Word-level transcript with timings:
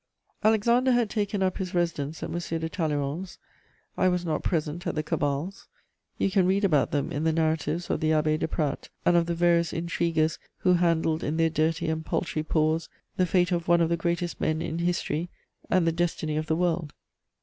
* 0.23 0.43
Alexander 0.43 0.91
had 0.93 1.11
taken 1.11 1.43
up 1.43 1.59
his 1.59 1.75
residence 1.75 2.23
at 2.23 2.29
M. 2.31 2.39
de 2.59 2.67
Talleyrand's. 2.69 3.37
I 3.95 4.07
was 4.07 4.25
not 4.25 4.41
present 4.41 4.87
at 4.87 4.95
the 4.95 5.03
cabals: 5.03 5.67
you 6.17 6.31
can 6.31 6.47
read 6.47 6.63
about 6.65 6.89
them 6.89 7.11
in 7.11 7.23
the 7.23 7.31
narratives 7.31 7.87
of 7.87 7.99
the 7.99 8.09
Abbé 8.09 8.39
de 8.39 8.47
Pradt 8.47 8.89
and 9.05 9.15
of 9.15 9.27
the 9.27 9.35
various 9.35 9.71
intriguers 9.71 10.39
who 10.61 10.73
handled 10.73 11.23
in 11.23 11.37
their 11.37 11.51
dirty 11.51 11.87
and 11.87 12.03
paltry 12.03 12.41
paws 12.41 12.89
the 13.17 13.27
fate 13.27 13.51
of 13.51 13.67
one 13.67 13.79
of 13.79 13.89
the 13.89 13.95
greatest 13.95 14.41
men 14.41 14.59
in 14.59 14.79
history 14.79 15.29
and 15.69 15.85
the 15.85 15.91
destiny 15.91 16.35
of 16.35 16.47
the 16.47 16.55
world. 16.55 16.93